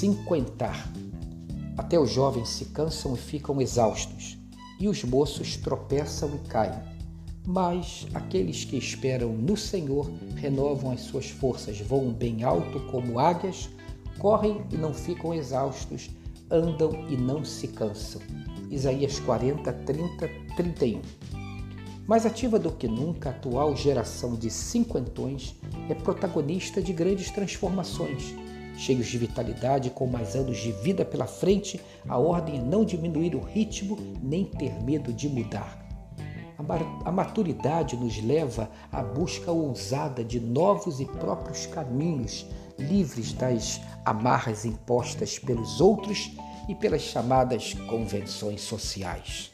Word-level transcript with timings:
cinquentar. 0.00 0.90
Até 1.76 2.00
os 2.00 2.10
jovens 2.10 2.48
se 2.48 2.64
cansam 2.66 3.14
e 3.14 3.18
ficam 3.18 3.60
exaustos, 3.60 4.38
e 4.80 4.88
os 4.88 5.04
moços 5.04 5.58
tropeçam 5.58 6.30
e 6.36 6.48
caem. 6.48 6.80
Mas 7.46 8.06
aqueles 8.14 8.64
que 8.64 8.78
esperam 8.78 9.34
no 9.34 9.58
Senhor 9.58 10.10
renovam 10.36 10.92
as 10.92 11.02
suas 11.02 11.28
forças, 11.28 11.78
voam 11.82 12.14
bem 12.14 12.42
alto 12.42 12.80
como 12.90 13.18
águias, 13.18 13.68
correm 14.18 14.64
e 14.72 14.76
não 14.78 14.94
ficam 14.94 15.34
exaustos, 15.34 16.08
andam 16.50 16.92
e 17.10 17.16
não 17.18 17.44
se 17.44 17.68
cansam. 17.68 18.22
Isaías 18.70 19.20
40, 19.20 19.70
30, 19.70 20.30
31. 20.56 21.02
Mais 22.06 22.24
ativa 22.24 22.58
do 22.58 22.72
que 22.72 22.88
nunca, 22.88 23.28
a 23.28 23.32
atual 23.32 23.76
geração 23.76 24.34
de 24.34 24.48
cinquentões 24.48 25.54
é 25.90 25.94
protagonista 25.94 26.80
de 26.80 26.94
grandes 26.94 27.30
transformações. 27.30 28.34
Cheios 28.80 29.08
de 29.08 29.18
vitalidade, 29.18 29.90
com 29.90 30.06
mais 30.06 30.34
anos 30.34 30.56
de 30.56 30.72
vida 30.72 31.04
pela 31.04 31.26
frente, 31.26 31.78
a 32.08 32.16
ordem 32.16 32.56
é 32.56 32.62
não 32.62 32.82
diminuir 32.82 33.34
o 33.34 33.40
ritmo 33.40 33.98
nem 34.22 34.46
ter 34.46 34.82
medo 34.82 35.12
de 35.12 35.28
mudar. 35.28 35.86
A 37.04 37.12
maturidade 37.12 37.94
nos 37.94 38.22
leva 38.22 38.70
à 38.90 39.02
busca 39.02 39.52
ousada 39.52 40.24
de 40.24 40.40
novos 40.40 40.98
e 40.98 41.04
próprios 41.04 41.66
caminhos, 41.66 42.46
livres 42.78 43.34
das 43.34 43.82
amarras 44.02 44.64
impostas 44.64 45.38
pelos 45.38 45.78
outros 45.78 46.30
e 46.66 46.74
pelas 46.74 47.02
chamadas 47.02 47.74
convenções 47.86 48.62
sociais. 48.62 49.52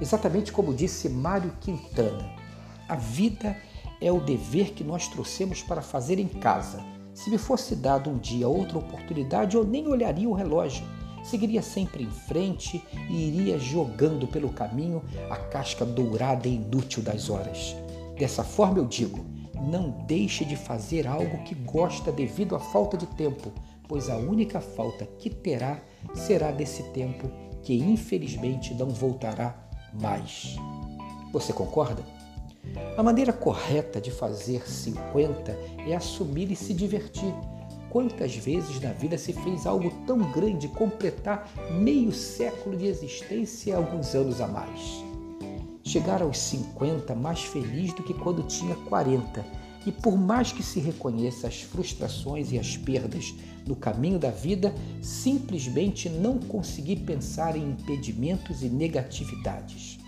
Exatamente 0.00 0.50
como 0.50 0.74
disse 0.74 1.08
Mário 1.08 1.52
Quintana, 1.60 2.28
a 2.88 2.96
vida 2.96 3.56
é 4.00 4.10
o 4.10 4.20
dever 4.20 4.72
que 4.72 4.82
nós 4.82 5.06
trouxemos 5.06 5.62
para 5.62 5.80
fazer 5.80 6.18
em 6.18 6.26
casa. 6.26 6.97
Se 7.18 7.30
me 7.30 7.36
fosse 7.36 7.74
dado 7.74 8.08
um 8.08 8.16
dia 8.16 8.48
outra 8.48 8.78
oportunidade, 8.78 9.56
eu 9.56 9.64
nem 9.64 9.88
olharia 9.88 10.28
o 10.28 10.32
relógio. 10.32 10.86
Seguiria 11.24 11.60
sempre 11.60 12.04
em 12.04 12.10
frente 12.10 12.80
e 13.10 13.26
iria 13.26 13.58
jogando 13.58 14.28
pelo 14.28 14.50
caminho 14.50 15.02
a 15.28 15.36
casca 15.36 15.84
dourada 15.84 16.46
e 16.46 16.54
inútil 16.54 17.02
das 17.02 17.28
horas. 17.28 17.74
Dessa 18.16 18.44
forma 18.44 18.78
eu 18.78 18.84
digo: 18.84 19.26
não 19.68 19.90
deixe 20.06 20.44
de 20.44 20.54
fazer 20.54 21.08
algo 21.08 21.42
que 21.42 21.56
gosta 21.56 22.12
devido 22.12 22.54
à 22.54 22.60
falta 22.60 22.96
de 22.96 23.06
tempo, 23.08 23.50
pois 23.88 24.08
a 24.08 24.16
única 24.16 24.60
falta 24.60 25.04
que 25.18 25.28
terá 25.28 25.82
será 26.14 26.52
desse 26.52 26.84
tempo 26.92 27.28
que 27.64 27.74
infelizmente 27.74 28.72
não 28.74 28.90
voltará 28.90 29.56
mais. 29.92 30.54
Você 31.32 31.52
concorda? 31.52 32.17
A 32.96 33.02
maneira 33.02 33.32
correta 33.32 34.00
de 34.00 34.10
fazer 34.10 34.68
50 34.68 35.52
é 35.86 35.94
assumir 35.94 36.50
e 36.50 36.56
se 36.56 36.74
divertir. 36.74 37.32
Quantas 37.90 38.34
vezes 38.36 38.80
na 38.80 38.92
vida 38.92 39.16
se 39.16 39.32
fez 39.32 39.66
algo 39.66 39.90
tão 40.06 40.30
grande 40.32 40.68
completar 40.68 41.48
meio 41.70 42.12
século 42.12 42.76
de 42.76 42.86
existência 42.86 43.70
e 43.70 43.74
alguns 43.74 44.14
anos 44.14 44.40
a 44.40 44.46
mais? 44.46 45.02
Chegar 45.82 46.20
aos 46.20 46.38
50 46.38 47.14
mais 47.14 47.44
feliz 47.44 47.94
do 47.94 48.02
que 48.02 48.12
quando 48.12 48.42
tinha 48.42 48.74
40 48.74 49.44
e 49.86 49.92
por 49.92 50.18
mais 50.18 50.52
que 50.52 50.62
se 50.62 50.80
reconheça 50.80 51.46
as 51.46 51.62
frustrações 51.62 52.52
e 52.52 52.58
as 52.58 52.76
perdas 52.76 53.34
no 53.66 53.74
caminho 53.74 54.18
da 54.18 54.30
vida, 54.30 54.74
simplesmente 55.00 56.08
não 56.08 56.38
conseguir 56.38 56.96
pensar 56.96 57.56
em 57.56 57.70
impedimentos 57.70 58.62
e 58.62 58.68
negatividades. 58.68 59.98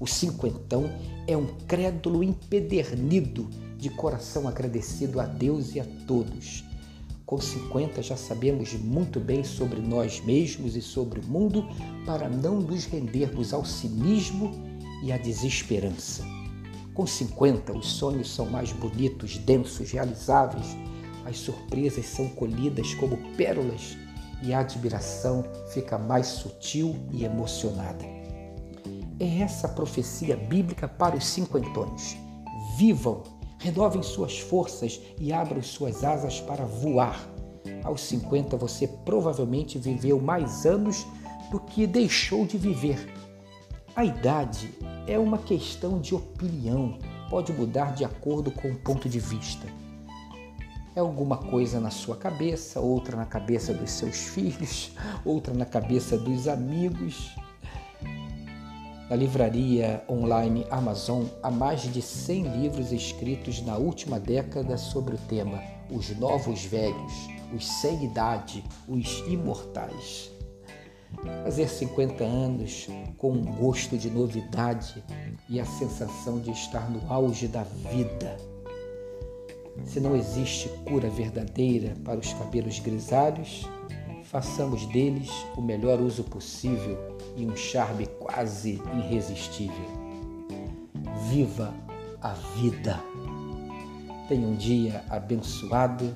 O 0.00 0.06
cinquentão 0.06 0.90
é 1.26 1.36
um 1.36 1.46
crédulo 1.66 2.22
empedernido 2.22 3.48
de 3.76 3.90
coração 3.90 4.46
agradecido 4.46 5.20
a 5.20 5.26
Deus 5.26 5.74
e 5.74 5.80
a 5.80 5.84
todos. 6.06 6.64
Com 7.26 7.40
50 7.40 8.00
já 8.00 8.16
sabemos 8.16 8.72
muito 8.74 9.18
bem 9.18 9.42
sobre 9.42 9.80
nós 9.80 10.20
mesmos 10.20 10.76
e 10.76 10.80
sobre 10.80 11.20
o 11.20 11.26
mundo 11.26 11.68
para 12.06 12.28
não 12.28 12.60
nos 12.60 12.84
rendermos 12.86 13.52
ao 13.52 13.64
cinismo 13.64 14.52
e 15.02 15.12
à 15.12 15.18
desesperança. 15.18 16.24
Com 16.94 17.06
50, 17.06 17.72
os 17.72 17.86
sonhos 17.86 18.32
são 18.34 18.46
mais 18.46 18.72
bonitos, 18.72 19.36
densos, 19.38 19.90
realizáveis. 19.90 20.76
As 21.24 21.38
surpresas 21.38 22.06
são 22.06 22.28
colhidas 22.30 22.94
como 22.94 23.16
pérolas 23.36 23.96
e 24.42 24.54
a 24.54 24.60
admiração 24.60 25.44
fica 25.72 25.98
mais 25.98 26.26
sutil 26.26 26.96
e 27.12 27.24
emocionada. 27.24 28.17
É 29.20 29.40
essa 29.40 29.66
a 29.66 29.70
profecia 29.70 30.36
bíblica 30.36 30.86
para 30.86 31.16
os 31.16 31.26
cinquentões. 31.26 32.16
Vivam, 32.76 33.22
renovem 33.58 34.02
suas 34.02 34.38
forças 34.38 35.00
e 35.18 35.32
abram 35.32 35.62
suas 35.62 36.04
asas 36.04 36.40
para 36.40 36.64
voar. 36.64 37.28
Aos 37.82 38.02
50 38.02 38.56
você 38.56 38.86
provavelmente 38.86 39.78
viveu 39.78 40.20
mais 40.20 40.64
anos 40.64 41.04
do 41.50 41.58
que 41.58 41.86
deixou 41.86 42.46
de 42.46 42.56
viver. 42.56 43.12
A 43.96 44.04
idade 44.04 44.72
é 45.08 45.18
uma 45.18 45.38
questão 45.38 46.00
de 46.00 46.14
opinião, 46.14 46.98
pode 47.28 47.52
mudar 47.52 47.94
de 47.94 48.04
acordo 48.04 48.52
com 48.52 48.70
o 48.70 48.76
ponto 48.76 49.08
de 49.08 49.18
vista. 49.18 49.66
É 50.94 51.00
alguma 51.00 51.36
coisa 51.36 51.80
na 51.80 51.90
sua 51.90 52.16
cabeça, 52.16 52.78
outra 52.78 53.16
na 53.16 53.24
cabeça 53.24 53.74
dos 53.74 53.90
seus 53.90 54.16
filhos, 54.16 54.92
outra 55.24 55.52
na 55.52 55.64
cabeça 55.64 56.16
dos 56.16 56.46
amigos. 56.46 57.34
Na 59.08 59.16
livraria 59.16 60.04
online 60.06 60.66
Amazon 60.70 61.24
há 61.42 61.50
mais 61.50 61.80
de 61.80 62.02
100 62.02 62.42
livros 62.58 62.92
escritos 62.92 63.62
na 63.62 63.74
última 63.78 64.20
década 64.20 64.76
sobre 64.76 65.14
o 65.14 65.18
tema 65.18 65.62
Os 65.90 66.14
Novos 66.18 66.66
Velhos, 66.66 67.14
os 67.56 67.66
Sem 67.66 68.04
Idade, 68.04 68.62
os 68.86 69.20
Imortais. 69.26 70.30
Fazer 71.42 71.70
50 71.70 72.22
anos 72.22 72.86
com 73.16 73.32
um 73.32 73.44
gosto 73.56 73.96
de 73.96 74.10
novidade 74.10 75.02
e 75.48 75.58
a 75.58 75.64
sensação 75.64 76.38
de 76.38 76.50
estar 76.50 76.90
no 76.90 77.10
auge 77.10 77.48
da 77.48 77.62
vida. 77.62 78.36
Se 79.86 80.00
não 80.00 80.14
existe 80.14 80.68
cura 80.86 81.08
verdadeira 81.08 81.96
para 82.04 82.20
os 82.20 82.34
cabelos 82.34 82.78
grisalhos, 82.78 83.66
façamos 84.24 84.84
deles 84.84 85.30
o 85.56 85.62
melhor 85.62 85.98
uso 85.98 86.24
possível 86.24 87.17
e 87.38 87.46
um 87.46 87.56
charme 87.56 88.06
quase 88.18 88.82
irresistível. 88.96 89.86
Viva 91.30 91.72
a 92.20 92.32
vida! 92.32 93.00
Tenha 94.28 94.46
um 94.46 94.56
dia 94.56 95.04
abençoado 95.08 96.12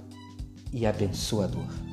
e 0.72 0.84
abençoador. 0.84 1.91